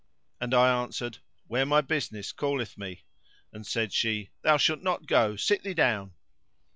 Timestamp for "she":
3.93-4.31